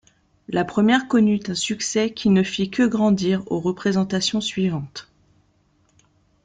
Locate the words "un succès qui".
1.47-2.29